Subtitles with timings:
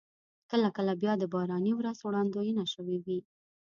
[0.51, 3.19] کله کله بیا د باراني ورځ وړاندوينه شوې وي.